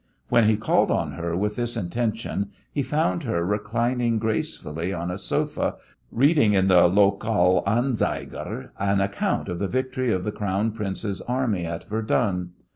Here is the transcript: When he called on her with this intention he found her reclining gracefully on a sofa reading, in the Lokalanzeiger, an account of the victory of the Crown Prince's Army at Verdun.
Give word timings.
When 0.29 0.45
he 0.47 0.57
called 0.57 0.89
on 0.89 1.11
her 1.11 1.37
with 1.37 1.55
this 1.55 1.77
intention 1.77 2.49
he 2.73 2.81
found 2.81 3.21
her 3.21 3.45
reclining 3.45 4.17
gracefully 4.17 4.91
on 4.91 5.11
a 5.11 5.17
sofa 5.19 5.75
reading, 6.11 6.53
in 6.53 6.69
the 6.69 6.89
Lokalanzeiger, 6.89 8.71
an 8.79 8.99
account 8.99 9.47
of 9.47 9.59
the 9.59 9.67
victory 9.67 10.11
of 10.11 10.23
the 10.23 10.31
Crown 10.31 10.71
Prince's 10.71 11.21
Army 11.27 11.67
at 11.67 11.87
Verdun. 11.87 12.53